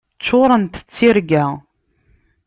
[0.19, 1.45] Ččurent d tirga.